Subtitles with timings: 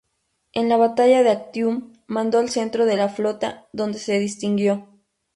[0.53, 4.87] En la batalla de Actium mandó el centro de la flota, donde se distinguió.